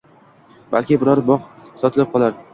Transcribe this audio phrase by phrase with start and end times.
[0.71, 1.47] Balki biror bog‘
[1.85, 2.43] sotilib qolar